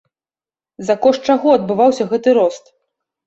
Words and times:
За 0.87 0.95
кошт 1.03 1.21
чаго 1.33 1.53
адбываўся 1.57 2.07
гэты 2.13 2.29
рост? 2.39 2.63